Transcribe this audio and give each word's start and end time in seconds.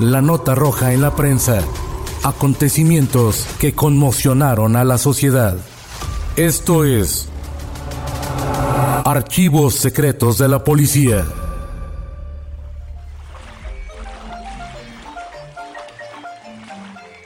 La 0.00 0.20
nota 0.20 0.54
roja 0.54 0.92
en 0.92 1.00
la 1.00 1.16
prensa. 1.16 1.64
Acontecimientos 2.22 3.46
que 3.58 3.72
conmocionaron 3.72 4.76
a 4.76 4.84
la 4.84 4.98
sociedad. 4.98 5.56
Esto 6.36 6.84
es 6.84 7.30
Archivos 9.06 9.74
Secretos 9.74 10.36
de 10.36 10.48
la 10.48 10.62
Policía. 10.62 11.24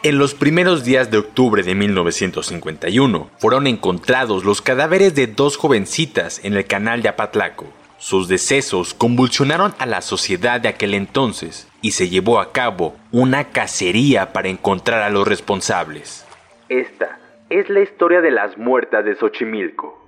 En 0.04 0.18
los 0.18 0.34
primeros 0.34 0.84
días 0.84 1.10
de 1.10 1.18
octubre 1.18 1.64
de 1.64 1.74
1951 1.74 3.30
fueron 3.36 3.66
encontrados 3.66 4.44
los 4.44 4.62
cadáveres 4.62 5.16
de 5.16 5.26
dos 5.26 5.56
jovencitas 5.56 6.40
en 6.44 6.54
el 6.54 6.66
canal 6.66 7.02
de 7.02 7.08
Apatlaco. 7.08 7.79
Sus 8.00 8.28
decesos 8.28 8.94
convulsionaron 8.94 9.74
a 9.78 9.84
la 9.84 10.00
sociedad 10.00 10.58
de 10.58 10.70
aquel 10.70 10.94
entonces 10.94 11.68
y 11.82 11.90
se 11.90 12.08
llevó 12.08 12.40
a 12.40 12.50
cabo 12.50 12.96
una 13.12 13.50
cacería 13.50 14.32
para 14.32 14.48
encontrar 14.48 15.02
a 15.02 15.10
los 15.10 15.28
responsables. 15.28 16.26
Esta 16.70 17.20
es 17.50 17.68
la 17.68 17.80
historia 17.80 18.22
de 18.22 18.30
las 18.30 18.56
muertas 18.56 19.04
de 19.04 19.16
Xochimilco. 19.16 19.98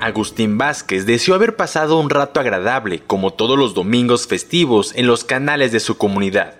Agustín 0.00 0.58
Vázquez 0.58 1.06
deseó 1.06 1.34
haber 1.34 1.56
pasado 1.56 1.98
un 1.98 2.10
rato 2.10 2.38
agradable 2.38 3.00
como 3.06 3.32
todos 3.32 3.58
los 3.58 3.72
domingos 3.72 4.26
festivos 4.26 4.92
en 4.96 5.06
los 5.06 5.24
canales 5.24 5.72
de 5.72 5.80
su 5.80 5.96
comunidad, 5.96 6.56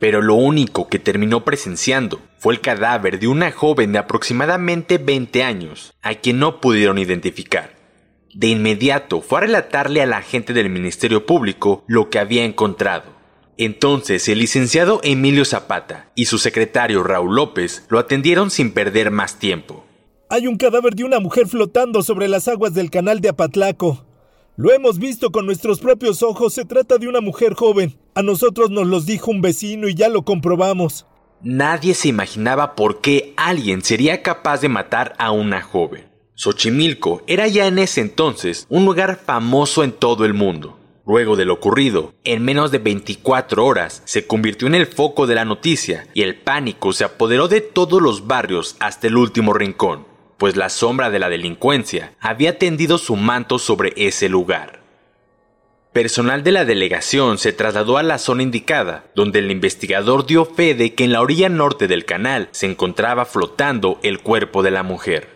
pero 0.00 0.22
lo 0.22 0.34
único 0.34 0.88
que 0.88 0.98
terminó 0.98 1.44
presenciando 1.44 2.20
fue 2.38 2.54
el 2.54 2.60
cadáver 2.60 3.20
de 3.20 3.28
una 3.28 3.52
joven 3.52 3.92
de 3.92 3.98
aproximadamente 3.98 4.96
20 4.98 5.44
años, 5.44 5.92
a 6.02 6.14
quien 6.14 6.40
no 6.40 6.60
pudieron 6.60 6.98
identificar. 6.98 7.76
De 8.34 8.48
inmediato 8.48 9.20
fue 9.20 9.38
a 9.38 9.40
relatarle 9.42 10.00
a 10.00 10.06
la 10.06 10.16
agente 10.16 10.54
del 10.54 10.70
Ministerio 10.70 11.26
Público 11.26 11.84
lo 11.86 12.08
que 12.08 12.18
había 12.18 12.44
encontrado. 12.44 13.04
Entonces 13.58 14.26
el 14.28 14.38
licenciado 14.38 15.00
Emilio 15.04 15.44
Zapata 15.44 16.10
y 16.14 16.24
su 16.24 16.38
secretario 16.38 17.02
Raúl 17.02 17.36
López 17.36 17.84
lo 17.90 17.98
atendieron 17.98 18.50
sin 18.50 18.72
perder 18.72 19.10
más 19.10 19.38
tiempo. 19.38 19.84
Hay 20.30 20.46
un 20.46 20.56
cadáver 20.56 20.94
de 20.94 21.04
una 21.04 21.20
mujer 21.20 21.46
flotando 21.46 22.02
sobre 22.02 22.26
las 22.28 22.48
aguas 22.48 22.72
del 22.72 22.88
canal 22.88 23.20
de 23.20 23.28
Apatlaco. 23.28 24.06
Lo 24.56 24.72
hemos 24.72 24.98
visto 24.98 25.30
con 25.30 25.44
nuestros 25.44 25.80
propios 25.80 26.22
ojos. 26.22 26.54
Se 26.54 26.64
trata 26.64 26.96
de 26.96 27.06
una 27.08 27.20
mujer 27.20 27.52
joven. 27.52 27.99
A 28.14 28.22
nosotros 28.22 28.70
nos 28.70 28.86
los 28.86 29.06
dijo 29.06 29.30
un 29.30 29.40
vecino 29.40 29.88
y 29.88 29.94
ya 29.94 30.08
lo 30.08 30.22
comprobamos. 30.22 31.06
Nadie 31.42 31.94
se 31.94 32.08
imaginaba 32.08 32.74
por 32.74 33.00
qué 33.00 33.32
alguien 33.36 33.82
sería 33.82 34.22
capaz 34.22 34.60
de 34.60 34.68
matar 34.68 35.14
a 35.18 35.30
una 35.30 35.62
joven. 35.62 36.08
Xochimilco 36.34 37.22
era 37.26 37.48
ya 37.48 37.66
en 37.66 37.78
ese 37.78 38.00
entonces 38.00 38.66
un 38.68 38.84
lugar 38.84 39.20
famoso 39.24 39.84
en 39.84 39.92
todo 39.92 40.24
el 40.24 40.34
mundo. 40.34 40.78
Luego 41.06 41.36
de 41.36 41.44
lo 41.44 41.54
ocurrido, 41.54 42.14
en 42.24 42.44
menos 42.44 42.70
de 42.70 42.78
24 42.78 43.64
horas 43.64 44.02
se 44.04 44.26
convirtió 44.26 44.68
en 44.68 44.74
el 44.74 44.86
foco 44.86 45.26
de 45.26 45.34
la 45.34 45.44
noticia 45.44 46.06
y 46.14 46.22
el 46.22 46.36
pánico 46.36 46.92
se 46.92 47.04
apoderó 47.04 47.48
de 47.48 47.60
todos 47.60 48.02
los 48.02 48.26
barrios 48.26 48.76
hasta 48.80 49.06
el 49.06 49.16
último 49.16 49.52
rincón 49.52 50.10
pues 50.40 50.56
la 50.56 50.70
sombra 50.70 51.10
de 51.10 51.18
la 51.18 51.28
delincuencia 51.28 52.14
había 52.18 52.58
tendido 52.58 52.96
su 52.96 53.14
manto 53.14 53.58
sobre 53.58 53.92
ese 53.96 54.30
lugar. 54.30 54.79
Personal 55.92 56.44
de 56.44 56.52
la 56.52 56.64
delegación 56.64 57.36
se 57.38 57.52
trasladó 57.52 57.98
a 57.98 58.04
la 58.04 58.18
zona 58.18 58.44
indicada, 58.44 59.06
donde 59.16 59.40
el 59.40 59.50
investigador 59.50 60.24
dio 60.24 60.44
fe 60.44 60.74
de 60.74 60.94
que 60.94 61.02
en 61.02 61.12
la 61.12 61.20
orilla 61.20 61.48
norte 61.48 61.88
del 61.88 62.04
canal 62.04 62.48
se 62.52 62.66
encontraba 62.66 63.24
flotando 63.24 63.98
el 64.04 64.20
cuerpo 64.20 64.62
de 64.62 64.70
la 64.70 64.84
mujer. 64.84 65.28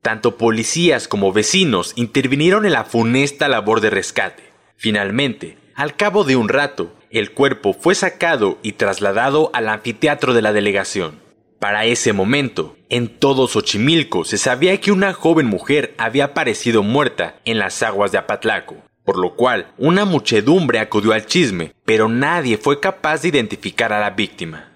Tanto 0.00 0.36
policías 0.36 1.08
como 1.08 1.32
vecinos 1.32 1.94
intervinieron 1.96 2.64
en 2.64 2.74
la 2.74 2.84
funesta 2.84 3.48
labor 3.48 3.80
de 3.80 3.90
rescate. 3.90 4.44
Finalmente, 4.76 5.58
al 5.74 5.96
cabo 5.96 6.22
de 6.22 6.36
un 6.36 6.48
rato, 6.48 6.94
el 7.10 7.32
cuerpo 7.32 7.72
fue 7.72 7.96
sacado 7.96 8.58
y 8.62 8.72
trasladado 8.72 9.50
al 9.52 9.68
anfiteatro 9.68 10.32
de 10.32 10.42
la 10.42 10.52
delegación. 10.52 11.20
Para 11.58 11.86
ese 11.86 12.12
momento, 12.12 12.76
en 12.88 13.08
todo 13.08 13.48
Xochimilco 13.48 14.24
se 14.24 14.38
sabía 14.38 14.80
que 14.80 14.92
una 14.92 15.12
joven 15.12 15.46
mujer 15.46 15.92
había 15.98 16.26
aparecido 16.26 16.84
muerta 16.84 17.40
en 17.44 17.58
las 17.58 17.82
aguas 17.82 18.12
de 18.12 18.18
Apatlaco, 18.18 18.76
por 19.04 19.18
lo 19.18 19.34
cual 19.34 19.72
una 19.78 20.04
muchedumbre 20.04 20.78
acudió 20.78 21.12
al 21.12 21.26
chisme, 21.26 21.74
pero 21.84 22.08
nadie 22.08 22.58
fue 22.58 22.80
capaz 22.80 23.22
de 23.22 23.28
identificar 23.28 23.92
a 23.92 24.00
la 24.00 24.10
víctima. 24.10 24.72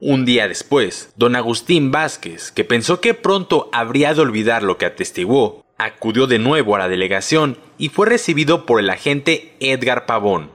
Un 0.00 0.24
día 0.24 0.48
después, 0.48 1.12
don 1.16 1.34
Agustín 1.36 1.90
Vázquez, 1.90 2.52
que 2.52 2.64
pensó 2.64 3.00
que 3.00 3.14
pronto 3.14 3.70
habría 3.72 4.12
de 4.14 4.20
olvidar 4.20 4.62
lo 4.62 4.76
que 4.76 4.86
atestiguó, 4.86 5.64
acudió 5.78 6.26
de 6.26 6.38
nuevo 6.38 6.76
a 6.76 6.78
la 6.78 6.88
delegación 6.88 7.58
y 7.78 7.88
fue 7.88 8.06
recibido 8.06 8.66
por 8.66 8.80
el 8.80 8.90
agente 8.90 9.56
Edgar 9.60 10.06
Pavón. 10.06 10.50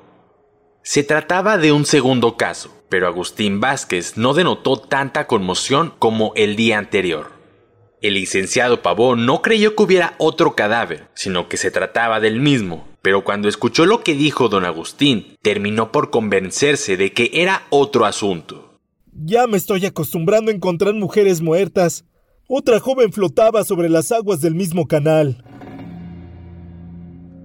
Se 0.84 1.04
trataba 1.04 1.58
de 1.58 1.72
un 1.72 1.86
segundo 1.86 2.38
caso, 2.38 2.84
pero 2.90 3.08
Agustín 3.08 3.60
Vázquez 3.60 4.18
no 4.18 4.34
denotó 4.34 4.78
tanta 4.78 5.28
conmoción 5.28 5.94
como 6.00 6.32
el 6.36 6.56
día 6.56 6.78
anterior. 6.78 7.32
El 8.02 8.14
licenciado 8.14 8.82
Pavón 8.82 9.26
no 9.26 9.42
creyó 9.42 9.76
que 9.76 9.84
hubiera 9.84 10.16
otro 10.18 10.56
cadáver, 10.56 11.10
sino 11.14 11.50
que 11.50 11.58
se 11.58 11.70
trataba 11.70 12.20
del 12.20 12.40
mismo, 12.40 12.88
pero 13.02 13.24
cuando 13.24 13.48
escuchó 13.48 13.86
lo 13.86 14.04
que 14.04 14.14
dijo 14.14 14.50
don 14.50 14.66
Agustín, 14.66 15.38
terminó 15.42 15.92
por 15.92 16.10
convencerse 16.10 16.98
de 16.98 17.14
que 17.14 17.32
era 17.34 17.66
otro 17.70 18.06
asunto. 18.06 18.80
Ya 19.14 19.48
me 19.48 19.58
estoy 19.58 19.86
acostumbrando 19.86 20.52
a 20.52 20.54
encontrar 20.54 20.94
mujeres 20.94 21.42
muertas. 21.42 22.06
Otra 22.48 22.80
joven 22.80 23.12
flotaba 23.12 23.64
sobre 23.64 23.90
las 23.90 24.12
aguas 24.12 24.42
del 24.42 24.56
mismo 24.56 24.88
canal. 24.88 25.44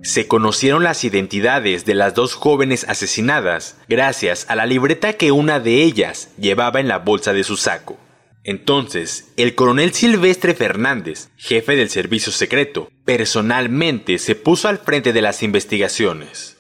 Se 0.03 0.29
conocieron 0.29 0.83
las 0.83 1.03
identidades 1.03 1.87
de 1.87 1.95
las 1.95 2.15
dos 2.15 2.35
jóvenes 2.35 2.85
asesinadas 2.89 3.79
gracias 3.89 4.45
a 4.51 4.55
la 4.55 4.67
libreta 4.67 5.15
que 5.15 5.33
una 5.33 5.61
de 5.61 5.83
ellas 5.83 6.31
llevaba 6.37 6.81
en 6.81 6.89
la 6.89 6.99
bolsa 6.99 7.33
de 7.33 7.43
su 7.43 7.57
saco. 7.57 7.97
Entonces, 8.45 9.33
el 9.39 9.55
coronel 9.55 9.95
Silvestre 9.95 10.55
Fernández, 10.55 11.31
jefe 11.37 11.77
del 11.77 11.89
servicio 11.89 12.31
secreto, 12.31 12.91
personalmente 13.07 14.19
se 14.19 14.35
puso 14.35 14.69
al 14.69 14.79
frente 14.79 15.15
de 15.15 15.23
las 15.23 15.43
investigaciones. 15.43 16.59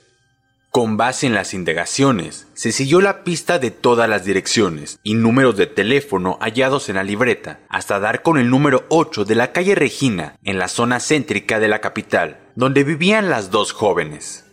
Con 0.70 0.96
base 0.96 1.26
en 1.26 1.34
las 1.34 1.54
indagaciones, 1.54 2.48
se 2.54 2.72
siguió 2.72 3.00
la 3.00 3.22
pista 3.22 3.60
de 3.60 3.70
todas 3.70 4.08
las 4.08 4.24
direcciones 4.24 4.98
y 5.04 5.14
números 5.14 5.56
de 5.56 5.66
teléfono 5.66 6.36
hallados 6.40 6.88
en 6.88 6.96
la 6.96 7.04
libreta, 7.04 7.60
hasta 7.68 8.00
dar 8.00 8.22
con 8.22 8.38
el 8.38 8.50
número 8.50 8.84
8 8.88 9.24
de 9.24 9.34
la 9.36 9.52
calle 9.52 9.76
Regina, 9.76 10.36
en 10.42 10.58
la 10.58 10.66
zona 10.66 10.98
céntrica 10.98 11.60
de 11.60 11.68
la 11.68 11.80
capital, 11.80 12.40
donde 12.56 12.82
vivían 12.82 13.30
las 13.30 13.52
dos 13.52 13.70
jóvenes. 13.70 14.46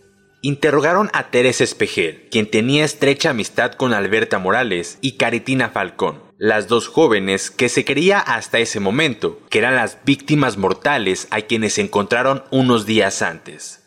Interrogaron 0.43 1.09
a 1.13 1.31
Teresa 1.31 1.63
Espejel, 1.63 2.27
quien 2.29 2.49
tenía 2.49 2.83
estrecha 2.83 3.29
amistad 3.29 3.73
con 3.73 3.93
Alberta 3.93 4.37
Morales 4.37 4.99
y 5.01 5.13
Caritina 5.13 5.69
Falcón, 5.69 6.30
las 6.41 6.67
dos 6.67 6.87
jóvenes 6.87 7.51
que 7.51 7.69
se 7.69 7.85
creía 7.85 8.17
hasta 8.17 8.57
ese 8.57 8.79
momento 8.79 9.39
que 9.51 9.59
eran 9.59 9.75
las 9.75 9.99
víctimas 10.05 10.57
mortales 10.57 11.27
a 11.29 11.41
quienes 11.41 11.73
se 11.73 11.81
encontraron 11.81 12.43
unos 12.49 12.87
días 12.87 13.21
antes. 13.21 13.83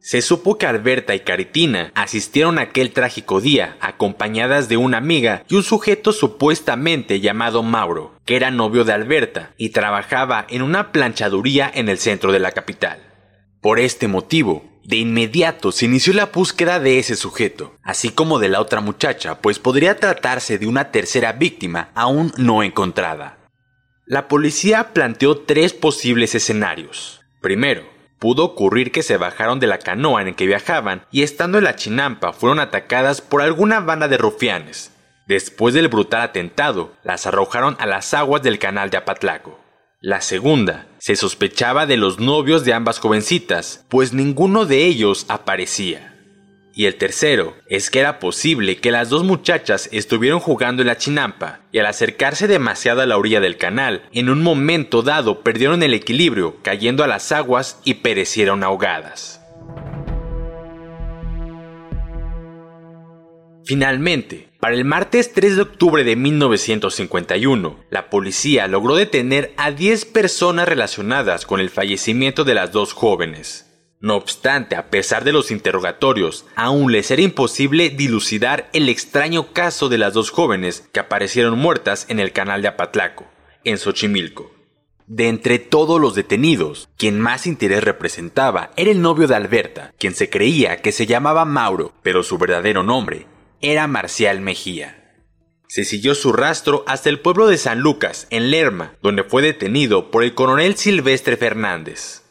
Se 0.00 0.20
supo 0.20 0.58
que 0.58 0.66
Alberta 0.66 1.14
y 1.14 1.20
Caritina 1.20 1.92
asistieron 1.94 2.58
aquel 2.58 2.90
trágico 2.90 3.40
día 3.40 3.76
acompañadas 3.80 4.68
de 4.68 4.76
una 4.76 4.98
amiga 4.98 5.44
y 5.48 5.54
un 5.54 5.62
sujeto 5.62 6.10
supuestamente 6.12 7.20
llamado 7.20 7.62
Mauro, 7.62 8.18
que 8.24 8.34
era 8.34 8.50
novio 8.50 8.82
de 8.82 8.94
Alberta 8.94 9.54
y 9.56 9.68
trabajaba 9.68 10.44
en 10.50 10.62
una 10.62 10.90
planchaduría 10.90 11.70
en 11.72 11.88
el 11.88 11.98
centro 11.98 12.32
de 12.32 12.40
la 12.40 12.50
capital. 12.50 12.98
Por 13.60 13.78
este 13.78 14.08
motivo, 14.08 14.71
de 14.84 14.96
inmediato 14.96 15.70
se 15.72 15.84
inició 15.84 16.12
la 16.12 16.26
búsqueda 16.26 16.80
de 16.80 16.98
ese 16.98 17.16
sujeto, 17.16 17.76
así 17.82 18.10
como 18.10 18.38
de 18.38 18.48
la 18.48 18.60
otra 18.60 18.80
muchacha, 18.80 19.40
pues 19.40 19.58
podría 19.58 19.96
tratarse 19.96 20.58
de 20.58 20.66
una 20.66 20.90
tercera 20.90 21.32
víctima 21.32 21.90
aún 21.94 22.32
no 22.36 22.62
encontrada. 22.62 23.38
La 24.06 24.26
policía 24.26 24.92
planteó 24.92 25.38
tres 25.38 25.72
posibles 25.72 26.34
escenarios. 26.34 27.22
Primero, 27.40 27.84
pudo 28.18 28.44
ocurrir 28.44 28.92
que 28.92 29.02
se 29.02 29.16
bajaron 29.16 29.60
de 29.60 29.68
la 29.68 29.78
canoa 29.78 30.22
en 30.22 30.34
que 30.34 30.46
viajaban 30.46 31.06
y 31.10 31.22
estando 31.22 31.58
en 31.58 31.64
la 31.64 31.76
chinampa 31.76 32.32
fueron 32.32 32.58
atacadas 32.58 33.20
por 33.20 33.42
alguna 33.42 33.80
banda 33.80 34.08
de 34.08 34.18
rufianes. 34.18 34.92
Después 35.26 35.74
del 35.74 35.88
brutal 35.88 36.22
atentado, 36.22 36.92
las 37.04 37.26
arrojaron 37.26 37.76
a 37.78 37.86
las 37.86 38.12
aguas 38.12 38.42
del 38.42 38.58
canal 38.58 38.90
de 38.90 38.96
Apatlaco. 38.96 39.61
La 40.04 40.20
segunda, 40.20 40.88
se 40.98 41.14
sospechaba 41.14 41.86
de 41.86 41.96
los 41.96 42.18
novios 42.18 42.64
de 42.64 42.72
ambas 42.72 42.98
jovencitas, 42.98 43.86
pues 43.88 44.12
ninguno 44.12 44.66
de 44.66 44.84
ellos 44.84 45.26
aparecía. 45.28 46.18
Y 46.74 46.86
el 46.86 46.96
tercero 46.96 47.54
es 47.68 47.88
que 47.88 48.00
era 48.00 48.18
posible 48.18 48.78
que 48.78 48.90
las 48.90 49.10
dos 49.10 49.22
muchachas 49.22 49.88
estuvieron 49.92 50.40
jugando 50.40 50.82
en 50.82 50.88
la 50.88 50.96
chinampa 50.96 51.60
y 51.70 51.78
al 51.78 51.86
acercarse 51.86 52.48
demasiado 52.48 53.00
a 53.00 53.06
la 53.06 53.16
orilla 53.16 53.38
del 53.38 53.58
canal, 53.58 54.02
en 54.10 54.28
un 54.28 54.42
momento 54.42 55.02
dado 55.02 55.44
perdieron 55.44 55.84
el 55.84 55.94
equilibrio, 55.94 56.56
cayendo 56.62 57.04
a 57.04 57.06
las 57.06 57.30
aguas 57.30 57.80
y 57.84 57.94
perecieron 57.94 58.64
ahogadas. 58.64 59.40
Finalmente, 63.64 64.48
para 64.62 64.76
el 64.76 64.84
martes 64.84 65.32
3 65.32 65.56
de 65.56 65.62
octubre 65.62 66.04
de 66.04 66.14
1951, 66.14 67.80
la 67.90 68.08
policía 68.08 68.68
logró 68.68 68.94
detener 68.94 69.52
a 69.56 69.72
10 69.72 70.04
personas 70.04 70.68
relacionadas 70.68 71.46
con 71.46 71.58
el 71.58 71.68
fallecimiento 71.68 72.44
de 72.44 72.54
las 72.54 72.70
dos 72.70 72.92
jóvenes. 72.92 73.66
No 73.98 74.14
obstante, 74.14 74.76
a 74.76 74.88
pesar 74.88 75.24
de 75.24 75.32
los 75.32 75.50
interrogatorios, 75.50 76.46
aún 76.54 76.92
les 76.92 77.10
era 77.10 77.22
imposible 77.22 77.90
dilucidar 77.90 78.70
el 78.72 78.88
extraño 78.88 79.52
caso 79.52 79.88
de 79.88 79.98
las 79.98 80.14
dos 80.14 80.30
jóvenes 80.30 80.88
que 80.92 81.00
aparecieron 81.00 81.58
muertas 81.58 82.06
en 82.08 82.20
el 82.20 82.30
canal 82.30 82.62
de 82.62 82.68
Apatlaco, 82.68 83.26
en 83.64 83.78
Xochimilco. 83.78 84.52
De 85.08 85.26
entre 85.26 85.58
todos 85.58 86.00
los 86.00 86.14
detenidos, 86.14 86.88
quien 86.96 87.18
más 87.18 87.48
interés 87.48 87.82
representaba 87.82 88.70
era 88.76 88.92
el 88.92 89.02
novio 89.02 89.26
de 89.26 89.34
Alberta, 89.34 89.92
quien 89.98 90.14
se 90.14 90.30
creía 90.30 90.76
que 90.76 90.92
se 90.92 91.06
llamaba 91.06 91.44
Mauro, 91.44 91.94
pero 92.04 92.22
su 92.22 92.38
verdadero 92.38 92.84
nombre 92.84 93.26
era 93.62 93.86
Marcial 93.86 94.40
Mejía. 94.40 94.98
Se 95.68 95.84
siguió 95.84 96.16
su 96.16 96.32
rastro 96.32 96.84
hasta 96.88 97.08
el 97.08 97.20
pueblo 97.20 97.46
de 97.46 97.56
San 97.56 97.78
Lucas, 97.78 98.26
en 98.30 98.50
Lerma, 98.50 98.96
donde 99.02 99.22
fue 99.22 99.40
detenido 99.40 100.10
por 100.10 100.24
el 100.24 100.34
coronel 100.34 100.76
Silvestre 100.76 101.36
Fernández. 101.36 102.22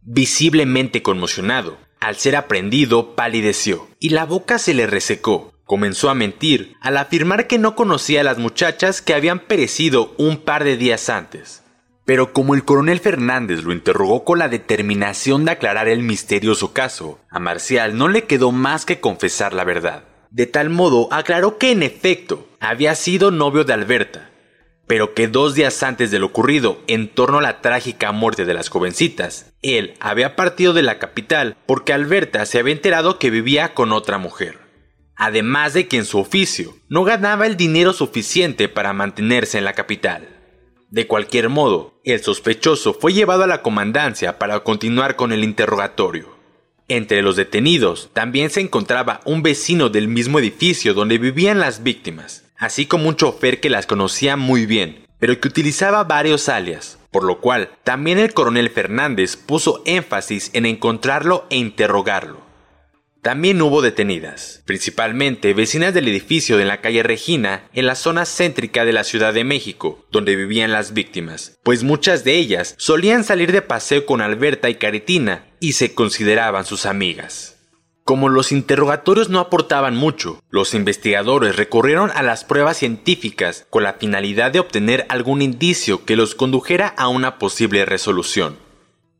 Visiblemente 0.00 1.02
conmocionado, 1.02 1.78
al 2.00 2.16
ser 2.16 2.34
aprendido 2.36 3.14
palideció 3.14 3.86
y 4.00 4.08
la 4.08 4.24
boca 4.24 4.58
se 4.58 4.72
le 4.74 4.86
resecó. 4.86 5.52
Comenzó 5.64 6.10
a 6.10 6.14
mentir 6.14 6.74
al 6.80 6.96
afirmar 6.96 7.46
que 7.46 7.58
no 7.58 7.76
conocía 7.76 8.22
a 8.22 8.24
las 8.24 8.38
muchachas 8.38 9.00
que 9.00 9.14
habían 9.14 9.40
perecido 9.40 10.14
un 10.16 10.38
par 10.38 10.64
de 10.64 10.76
días 10.76 11.08
antes. 11.08 11.62
Pero 12.04 12.32
como 12.32 12.54
el 12.54 12.64
coronel 12.64 12.98
Fernández 12.98 13.62
lo 13.62 13.72
interrogó 13.72 14.24
con 14.24 14.38
la 14.38 14.48
determinación 14.48 15.44
de 15.44 15.52
aclarar 15.52 15.86
el 15.86 16.02
misterioso 16.02 16.72
caso, 16.72 17.20
a 17.30 17.38
Marcial 17.38 17.96
no 17.96 18.08
le 18.08 18.24
quedó 18.24 18.50
más 18.50 18.84
que 18.84 19.00
confesar 19.00 19.52
la 19.52 19.64
verdad. 19.64 20.04
De 20.32 20.46
tal 20.46 20.70
modo 20.70 21.08
aclaró 21.12 21.58
que 21.58 21.72
en 21.72 21.82
efecto 21.82 22.48
había 22.58 22.94
sido 22.94 23.30
novio 23.30 23.64
de 23.64 23.74
Alberta, 23.74 24.30
pero 24.86 25.12
que 25.12 25.28
dos 25.28 25.54
días 25.54 25.82
antes 25.82 26.10
de 26.10 26.18
lo 26.18 26.28
ocurrido 26.28 26.80
en 26.86 27.08
torno 27.08 27.38
a 27.38 27.42
la 27.42 27.60
trágica 27.60 28.12
muerte 28.12 28.46
de 28.46 28.54
las 28.54 28.70
jovencitas, 28.70 29.52
él 29.60 29.92
había 30.00 30.34
partido 30.34 30.72
de 30.72 30.80
la 30.80 30.98
capital 30.98 31.58
porque 31.66 31.92
Alberta 31.92 32.46
se 32.46 32.58
había 32.58 32.72
enterado 32.72 33.18
que 33.18 33.28
vivía 33.28 33.74
con 33.74 33.92
otra 33.92 34.16
mujer. 34.16 34.58
Además 35.16 35.74
de 35.74 35.86
que 35.86 35.98
en 35.98 36.06
su 36.06 36.18
oficio 36.18 36.76
no 36.88 37.04
ganaba 37.04 37.46
el 37.46 37.58
dinero 37.58 37.92
suficiente 37.92 38.70
para 38.70 38.94
mantenerse 38.94 39.58
en 39.58 39.66
la 39.66 39.74
capital. 39.74 40.30
De 40.88 41.06
cualquier 41.06 41.50
modo, 41.50 42.00
el 42.04 42.22
sospechoso 42.22 42.94
fue 42.94 43.12
llevado 43.12 43.44
a 43.44 43.46
la 43.46 43.60
comandancia 43.60 44.38
para 44.38 44.60
continuar 44.60 45.14
con 45.14 45.30
el 45.30 45.44
interrogatorio. 45.44 46.41
Entre 46.92 47.22
los 47.22 47.36
detenidos 47.36 48.10
también 48.12 48.50
se 48.50 48.60
encontraba 48.60 49.22
un 49.24 49.42
vecino 49.42 49.88
del 49.88 50.08
mismo 50.08 50.38
edificio 50.38 50.92
donde 50.92 51.16
vivían 51.16 51.58
las 51.58 51.82
víctimas, 51.82 52.44
así 52.58 52.84
como 52.84 53.08
un 53.08 53.16
chofer 53.16 53.60
que 53.60 53.70
las 53.70 53.86
conocía 53.86 54.36
muy 54.36 54.66
bien, 54.66 55.06
pero 55.18 55.40
que 55.40 55.48
utilizaba 55.48 56.04
varios 56.04 56.50
alias, 56.50 56.98
por 57.10 57.24
lo 57.24 57.40
cual 57.40 57.70
también 57.82 58.18
el 58.18 58.34
coronel 58.34 58.68
Fernández 58.68 59.36
puso 59.36 59.82
énfasis 59.86 60.50
en 60.52 60.66
encontrarlo 60.66 61.46
e 61.48 61.56
interrogarlo. 61.56 62.42
También 63.22 63.62
hubo 63.62 63.80
detenidas, 63.80 64.62
principalmente 64.66 65.54
vecinas 65.54 65.94
del 65.94 66.08
edificio 66.08 66.58
de 66.58 66.66
la 66.66 66.82
calle 66.82 67.02
Regina, 67.02 67.70
en 67.72 67.86
la 67.86 67.94
zona 67.94 68.26
céntrica 68.26 68.84
de 68.84 68.92
la 68.92 69.04
Ciudad 69.04 69.32
de 69.32 69.44
México, 69.44 70.04
donde 70.12 70.36
vivían 70.36 70.72
las 70.72 70.92
víctimas, 70.92 71.58
pues 71.62 71.84
muchas 71.84 72.22
de 72.22 72.34
ellas 72.34 72.74
solían 72.76 73.24
salir 73.24 73.50
de 73.50 73.62
paseo 73.62 74.04
con 74.04 74.20
Alberta 74.20 74.68
y 74.68 74.74
Caritina 74.74 75.46
y 75.62 75.74
se 75.74 75.94
consideraban 75.94 76.66
sus 76.66 76.86
amigas. 76.86 77.56
Como 78.02 78.28
los 78.28 78.50
interrogatorios 78.50 79.30
no 79.30 79.38
aportaban 79.38 79.96
mucho, 79.96 80.42
los 80.50 80.74
investigadores 80.74 81.54
recurrieron 81.54 82.10
a 82.16 82.24
las 82.24 82.42
pruebas 82.42 82.78
científicas 82.78 83.64
con 83.70 83.84
la 83.84 83.92
finalidad 83.92 84.50
de 84.50 84.58
obtener 84.58 85.06
algún 85.08 85.40
indicio 85.40 86.04
que 86.04 86.16
los 86.16 86.34
condujera 86.34 86.88
a 86.88 87.06
una 87.06 87.38
posible 87.38 87.84
resolución. 87.84 88.58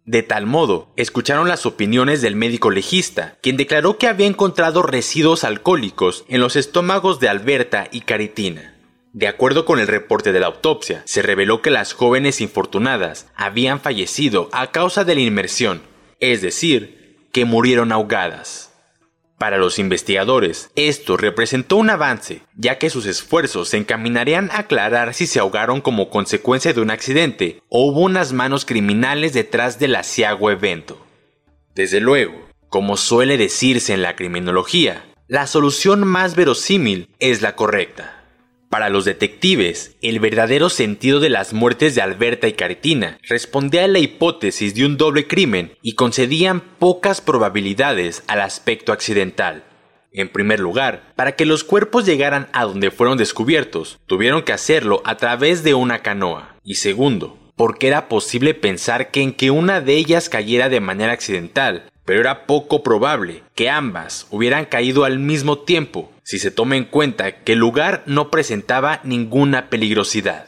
De 0.04 0.24
tal 0.24 0.46
modo, 0.46 0.92
escucharon 0.96 1.46
las 1.46 1.64
opiniones 1.64 2.22
del 2.22 2.34
médico 2.34 2.72
legista, 2.72 3.38
quien 3.40 3.56
declaró 3.56 3.96
que 3.96 4.08
había 4.08 4.26
encontrado 4.26 4.82
residuos 4.82 5.44
alcohólicos 5.44 6.24
en 6.26 6.40
los 6.40 6.56
estómagos 6.56 7.20
de 7.20 7.28
Alberta 7.28 7.86
y 7.92 8.00
Caritina. 8.00 8.74
De 9.12 9.28
acuerdo 9.28 9.64
con 9.64 9.78
el 9.78 9.86
reporte 9.86 10.32
de 10.32 10.40
la 10.40 10.46
autopsia, 10.46 11.02
se 11.04 11.22
reveló 11.22 11.62
que 11.62 11.70
las 11.70 11.92
jóvenes 11.92 12.40
infortunadas 12.40 13.28
habían 13.36 13.78
fallecido 13.78 14.48
a 14.50 14.72
causa 14.72 15.04
de 15.04 15.14
la 15.14 15.20
inmersión, 15.20 15.91
es 16.22 16.40
decir, 16.40 17.26
que 17.32 17.44
murieron 17.44 17.90
ahogadas. 17.90 18.70
Para 19.38 19.58
los 19.58 19.80
investigadores, 19.80 20.70
esto 20.76 21.16
representó 21.16 21.76
un 21.76 21.90
avance, 21.90 22.42
ya 22.54 22.78
que 22.78 22.90
sus 22.90 23.06
esfuerzos 23.06 23.70
se 23.70 23.76
encaminarían 23.76 24.48
a 24.52 24.60
aclarar 24.60 25.14
si 25.14 25.26
se 25.26 25.40
ahogaron 25.40 25.80
como 25.80 26.10
consecuencia 26.10 26.72
de 26.72 26.80
un 26.80 26.92
accidente 26.92 27.60
o 27.69 27.86
hubo 27.86 28.02
unas 28.02 28.32
manos 28.32 28.64
criminales 28.64 29.32
detrás 29.32 29.80
del 29.80 29.97
asiago 29.97 30.52
evento. 30.52 31.04
Desde 31.75 32.00
luego, 32.00 32.49
como 32.68 32.97
suele 32.97 33.37
decirse 33.37 33.92
en 33.92 34.02
la 34.02 34.14
criminología, 34.14 35.04
la 35.26 35.49
solución 35.49 36.06
más 36.06 36.37
verosímil 36.37 37.08
es 37.18 37.42
la 37.42 37.56
correcta. 37.56 38.22
Para 38.73 38.88
los 38.88 39.05
detectives, 39.05 39.99
el 40.00 40.19
verdadero 40.19 40.71
sentido 40.71 41.21
de 41.21 41.29
las 41.29 41.52
muertes 41.52 41.95
de 41.95 42.00
Alberta 42.00 42.49
y 42.49 42.55
Caritina 42.55 43.19
respondía 43.29 43.85
a 43.85 43.87
la 43.87 43.99
hipótesis 43.99 44.75
de 44.75 44.87
un 44.87 44.97
doble 44.97 45.26
crimen 45.26 45.76
y 45.83 45.93
concedían 45.93 46.62
pocas 46.79 47.21
probabilidades 47.21 48.23
al 48.29 48.41
aspecto 48.41 48.95
accidental. 48.95 49.64
En 50.11 50.31
primer 50.31 50.59
lugar, 50.59 51.12
para 51.17 51.33
que 51.33 51.45
los 51.45 51.64
cuerpos 51.64 52.07
llegaran 52.07 52.49
a 52.55 52.64
donde 52.64 52.91
fueron 52.91 53.19
descubiertos, 53.19 53.99
tuvieron 54.07 54.41
que 54.41 54.55
hacerlo 54.55 55.02
a 55.05 55.19
través 55.19 55.62
de 55.64 55.75
una 55.75 55.99
canoa. 55.99 56.57
Y 56.64 56.76
segundo, 56.76 57.38
porque 57.57 57.88
era 57.88 58.09
posible 58.09 58.55
pensar 58.55 59.11
que 59.11 59.21
en 59.21 59.35
que 59.35 59.50
una 59.50 59.83
de 59.83 59.97
ellas 59.97 60.31
cayera 60.31 60.71
de 60.71 60.81
manera 60.81 61.12
accidental, 61.12 61.91
pero 62.04 62.21
era 62.21 62.47
poco 62.47 62.82
probable 62.82 63.42
que 63.54 63.71
ambas 63.71 64.26
hubieran 64.30 64.64
caído 64.66 65.04
al 65.04 65.18
mismo 65.18 65.59
tiempo 65.61 66.11
si 66.23 66.38
se 66.38 66.50
toma 66.50 66.76
en 66.76 66.85
cuenta 66.85 67.42
que 67.42 67.52
el 67.52 67.59
lugar 67.59 68.02
no 68.06 68.30
presentaba 68.30 69.00
ninguna 69.04 69.71
peligrosidad. 69.71 70.47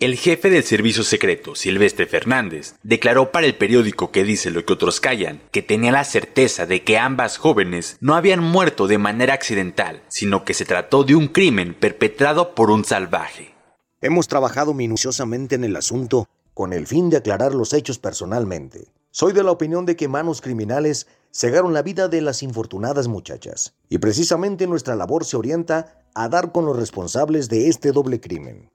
El 0.00 0.16
jefe 0.16 0.50
del 0.50 0.64
servicio 0.64 1.04
secreto, 1.04 1.54
Silvestre 1.54 2.06
Fernández, 2.06 2.74
declaró 2.82 3.30
para 3.30 3.46
el 3.46 3.54
periódico 3.54 4.10
que 4.10 4.24
dice 4.24 4.50
lo 4.50 4.64
que 4.64 4.72
otros 4.72 5.00
callan, 5.00 5.40
que 5.52 5.62
tenía 5.62 5.92
la 5.92 6.04
certeza 6.04 6.66
de 6.66 6.82
que 6.82 6.98
ambas 6.98 7.38
jóvenes 7.38 7.96
no 8.00 8.14
habían 8.14 8.40
muerto 8.40 8.88
de 8.88 8.98
manera 8.98 9.34
accidental, 9.34 10.02
sino 10.08 10.44
que 10.44 10.52
se 10.52 10.64
trató 10.64 11.04
de 11.04 11.14
un 11.14 11.28
crimen 11.28 11.74
perpetrado 11.74 12.54
por 12.54 12.70
un 12.70 12.84
salvaje. 12.84 13.54
Hemos 14.00 14.26
trabajado 14.26 14.74
minuciosamente 14.74 15.54
en 15.54 15.64
el 15.64 15.76
asunto 15.76 16.28
con 16.52 16.72
el 16.72 16.86
fin 16.86 17.08
de 17.08 17.18
aclarar 17.18 17.54
los 17.54 17.72
hechos 17.72 17.98
personalmente. 17.98 18.88
Soy 19.16 19.32
de 19.32 19.44
la 19.44 19.52
opinión 19.52 19.86
de 19.86 19.94
que 19.94 20.08
manos 20.08 20.40
criminales 20.40 21.06
cegaron 21.32 21.72
la 21.72 21.82
vida 21.82 22.08
de 22.08 22.20
las 22.20 22.42
infortunadas 22.42 23.06
muchachas, 23.06 23.76
y 23.88 23.98
precisamente 23.98 24.66
nuestra 24.66 24.96
labor 24.96 25.24
se 25.24 25.36
orienta 25.36 26.02
a 26.16 26.28
dar 26.28 26.50
con 26.50 26.66
los 26.66 26.76
responsables 26.76 27.48
de 27.48 27.68
este 27.68 27.92
doble 27.92 28.20
crimen. 28.20 28.72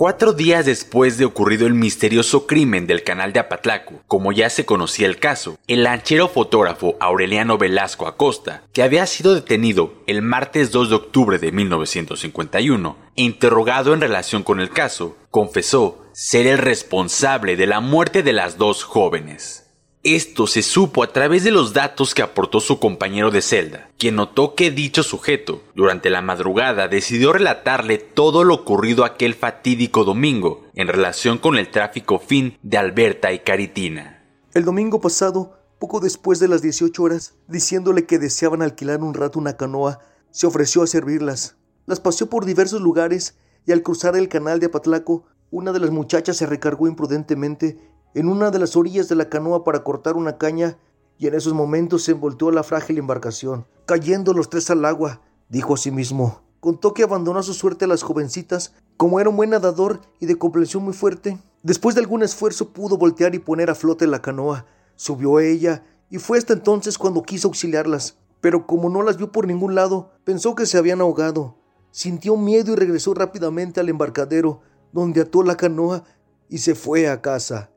Cuatro 0.00 0.32
días 0.32 0.64
después 0.64 1.18
de 1.18 1.26
ocurrido 1.26 1.66
el 1.66 1.74
misterioso 1.74 2.46
crimen 2.46 2.86
del 2.86 3.02
canal 3.04 3.34
de 3.34 3.40
Apatlaco, 3.40 4.00
como 4.06 4.32
ya 4.32 4.48
se 4.48 4.64
conocía 4.64 5.06
el 5.06 5.18
caso, 5.18 5.58
el 5.66 5.82
lanchero 5.82 6.26
fotógrafo 6.28 6.96
Aureliano 7.00 7.58
Velasco 7.58 8.06
Acosta, 8.06 8.62
que 8.72 8.82
había 8.82 9.04
sido 9.04 9.34
detenido 9.34 9.92
el 10.06 10.22
martes 10.22 10.70
2 10.70 10.88
de 10.88 10.94
octubre 10.96 11.38
de 11.38 11.52
1951 11.52 12.96
e 13.14 13.22
interrogado 13.24 13.92
en 13.92 14.00
relación 14.00 14.42
con 14.42 14.60
el 14.60 14.70
caso, 14.70 15.18
confesó 15.30 16.06
ser 16.12 16.46
el 16.46 16.56
responsable 16.56 17.56
de 17.56 17.66
la 17.66 17.80
muerte 17.80 18.22
de 18.22 18.32
las 18.32 18.56
dos 18.56 18.84
jóvenes. 18.84 19.69
Esto 20.02 20.46
se 20.46 20.62
supo 20.62 21.02
a 21.02 21.12
través 21.12 21.44
de 21.44 21.50
los 21.50 21.74
datos 21.74 22.14
que 22.14 22.22
aportó 22.22 22.60
su 22.60 22.80
compañero 22.80 23.30
de 23.30 23.42
celda, 23.42 23.90
quien 23.98 24.16
notó 24.16 24.54
que 24.54 24.70
dicho 24.70 25.02
sujeto, 25.02 25.62
durante 25.74 26.08
la 26.08 26.22
madrugada, 26.22 26.88
decidió 26.88 27.34
relatarle 27.34 27.98
todo 27.98 28.42
lo 28.42 28.54
ocurrido 28.54 29.04
aquel 29.04 29.34
fatídico 29.34 30.04
domingo 30.04 30.64
en 30.74 30.88
relación 30.88 31.36
con 31.36 31.58
el 31.58 31.70
tráfico 31.70 32.18
fin 32.18 32.56
de 32.62 32.78
Alberta 32.78 33.30
y 33.34 33.40
Caritina. 33.40 34.24
El 34.54 34.64
domingo 34.64 35.02
pasado, 35.02 35.58
poco 35.78 36.00
después 36.00 36.38
de 36.40 36.48
las 36.48 36.62
18 36.62 37.02
horas, 37.02 37.34
diciéndole 37.46 38.06
que 38.06 38.18
deseaban 38.18 38.62
alquilar 38.62 39.02
un 39.02 39.12
rato 39.12 39.38
una 39.38 39.58
canoa, 39.58 39.98
se 40.30 40.46
ofreció 40.46 40.82
a 40.82 40.86
servirlas. 40.86 41.56
Las 41.84 42.00
paseó 42.00 42.30
por 42.30 42.46
diversos 42.46 42.80
lugares 42.80 43.36
y 43.66 43.72
al 43.72 43.82
cruzar 43.82 44.16
el 44.16 44.30
canal 44.30 44.60
de 44.60 44.66
Apatlaco, 44.66 45.26
una 45.50 45.72
de 45.72 45.80
las 45.80 45.90
muchachas 45.90 46.38
se 46.38 46.46
recargó 46.46 46.88
imprudentemente 46.88 47.76
en 48.14 48.28
una 48.28 48.50
de 48.50 48.58
las 48.58 48.76
orillas 48.76 49.08
de 49.08 49.14
la 49.14 49.28
canoa 49.28 49.64
para 49.64 49.84
cortar 49.84 50.16
una 50.16 50.38
caña 50.38 50.78
y 51.18 51.26
en 51.26 51.34
esos 51.34 51.52
momentos 51.52 52.04
se 52.04 52.12
envolvió 52.12 52.50
la 52.50 52.62
frágil 52.62 52.98
embarcación, 52.98 53.66
cayendo 53.86 54.32
los 54.32 54.48
tres 54.48 54.70
al 54.70 54.84
agua, 54.84 55.20
dijo 55.48 55.74
a 55.74 55.76
sí 55.76 55.90
mismo. 55.90 56.40
Contó 56.60 56.94
que 56.94 57.02
abandonó 57.02 57.42
su 57.42 57.54
suerte 57.54 57.84
a 57.84 57.88
las 57.88 58.02
jovencitas, 58.02 58.74
como 58.96 59.20
era 59.20 59.30
un 59.30 59.36
buen 59.36 59.50
nadador 59.50 60.00
y 60.18 60.26
de 60.26 60.36
complexión 60.36 60.82
muy 60.82 60.92
fuerte. 60.92 61.38
Después 61.62 61.94
de 61.94 62.00
algún 62.00 62.22
esfuerzo 62.22 62.70
pudo 62.70 62.98
voltear 62.98 63.34
y 63.34 63.38
poner 63.38 63.70
a 63.70 63.74
flote 63.74 64.06
la 64.06 64.22
canoa. 64.22 64.66
Subió 64.96 65.38
a 65.38 65.44
ella 65.44 65.84
y 66.10 66.18
fue 66.18 66.38
hasta 66.38 66.52
entonces 66.52 66.98
cuando 66.98 67.22
quiso 67.22 67.48
auxiliarlas. 67.48 68.18
Pero 68.40 68.66
como 68.66 68.88
no 68.88 69.02
las 69.02 69.16
vio 69.16 69.32
por 69.32 69.46
ningún 69.46 69.74
lado, 69.74 70.12
pensó 70.24 70.54
que 70.54 70.66
se 70.66 70.78
habían 70.78 71.00
ahogado. 71.00 71.56
Sintió 71.90 72.36
miedo 72.36 72.72
y 72.72 72.76
regresó 72.76 73.14
rápidamente 73.14 73.80
al 73.80 73.88
embarcadero, 73.88 74.60
donde 74.92 75.22
ató 75.22 75.42
la 75.42 75.56
canoa 75.56 76.04
y 76.48 76.58
se 76.58 76.74
fue 76.74 77.08
a 77.08 77.20
casa. 77.20 77.69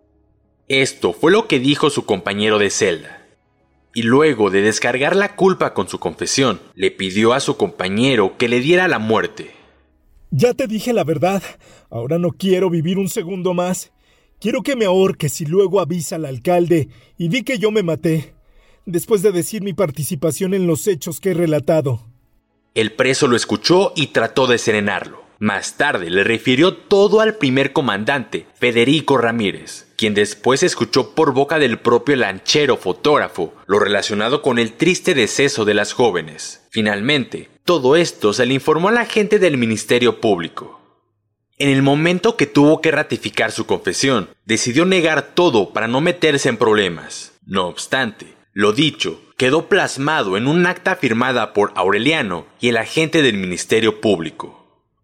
Esto 0.82 1.14
fue 1.14 1.32
lo 1.32 1.48
que 1.48 1.60
dijo 1.60 1.92
su 1.92 2.04
compañero 2.04 2.58
de 2.58 2.72
celda. 2.72 3.28
Y 3.94 4.02
luego 4.02 4.50
de 4.50 4.64
descargar 4.64 5.16
la 5.16 5.36
culpa 5.36 5.76
con 5.76 5.88
su 5.88 6.00
confesión, 6.00 6.60
le 6.74 6.90
pidió 6.90 7.34
a 7.34 7.40
su 7.40 7.58
compañero 7.58 8.38
que 8.40 8.50
le 8.50 8.60
diera 8.60 8.88
la 8.88 8.98
muerte. 8.98 9.52
Ya 10.32 10.56
te 10.56 10.66
dije 10.66 10.92
la 10.92 11.04
verdad. 11.04 11.44
Ahora 11.92 12.18
no 12.18 12.32
quiero 12.32 12.72
vivir 12.72 12.98
un 12.98 13.08
segundo 13.08 13.54
más. 13.54 13.92
Quiero 14.40 14.64
que 14.64 14.76
me 14.76 14.86
ahorques 14.86 15.42
y 15.42 15.46
luego 15.46 15.80
avisa 15.80 16.16
al 16.16 16.26
alcalde 16.26 16.90
y 17.20 17.28
di 17.28 17.44
que 17.44 17.60
yo 17.60 17.70
me 17.70 17.84
maté, 17.84 18.34
después 18.88 19.22
de 19.22 19.32
decir 19.32 19.62
mi 19.62 19.74
participación 19.74 20.56
en 20.56 20.66
los 20.66 20.88
hechos 20.88 21.20
que 21.20 21.30
he 21.30 21.34
relatado. 21.36 22.02
El 22.74 22.94
preso 22.94 23.28
lo 23.28 23.36
escuchó 23.36 23.94
y 23.96 24.08
trató 24.08 24.48
de 24.48 24.58
serenarlo. 24.58 25.23
Más 25.44 25.76
tarde 25.76 26.10
le 26.10 26.24
refirió 26.24 26.74
todo 26.74 27.20
al 27.20 27.36
primer 27.36 27.74
comandante, 27.74 28.48
Federico 28.58 29.18
Ramírez, 29.18 29.88
quien 29.98 30.14
después 30.14 30.64
escuchó 30.64 31.14
por 31.16 31.34
boca 31.34 31.60
del 31.60 31.80
propio 31.80 32.16
lanchero 32.16 32.78
fotógrafo 32.78 33.54
lo 33.66 33.78
relacionado 33.78 34.42
con 34.42 34.58
el 34.58 34.72
triste 34.72 35.14
deceso 35.14 35.66
de 35.66 35.74
las 35.74 35.92
jóvenes. 35.92 36.66
Finalmente, 36.70 37.50
todo 37.66 37.98
esto 37.98 38.32
se 38.32 38.46
le 38.46 38.54
informó 38.54 38.88
a 38.88 38.94
la 38.94 39.06
del 39.06 39.58
Ministerio 39.58 40.22
Público. 40.22 40.80
En 41.58 41.68
el 41.68 41.82
momento 41.82 42.38
que 42.38 42.46
tuvo 42.46 42.80
que 42.80 42.92
ratificar 42.92 43.52
su 43.52 43.66
confesión, 43.66 44.30
decidió 44.46 44.86
negar 44.86 45.34
todo 45.36 45.74
para 45.74 45.90
no 45.90 46.00
meterse 46.00 46.48
en 46.48 46.56
problemas. 46.56 47.34
No 47.46 47.68
obstante, 47.68 48.28
lo 48.54 48.72
dicho 48.72 49.20
quedó 49.36 49.68
plasmado 49.68 50.38
en 50.38 50.48
un 50.48 50.66
acta 50.66 50.96
firmada 50.96 51.52
por 51.52 51.74
Aureliano 51.76 52.46
y 52.62 52.70
el 52.70 52.78
agente 52.78 53.22
del 53.22 53.36
Ministerio 53.36 54.00
Público. 54.00 54.63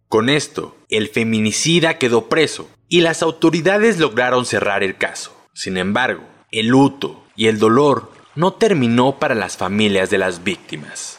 Con 0.10 0.28
esto, 0.28 0.76
el 0.90 1.08
feminicida 1.08 2.00
quedó 2.00 2.30
preso 2.30 2.68
y 2.88 3.02
las 3.02 3.22
autoridades 3.22 4.00
lograron 4.00 4.44
cerrar 4.44 4.82
el 4.82 4.98
caso. 4.98 5.32
Sin 5.54 5.78
embargo, 5.78 6.24
el 6.52 6.70
luto 6.70 7.24
y 7.36 7.46
el 7.46 7.60
dolor 7.60 8.12
no 8.34 8.54
terminó 8.54 9.20
para 9.20 9.36
las 9.36 9.56
familias 9.56 10.10
de 10.10 10.18
las 10.18 10.44
víctimas. 10.44 11.19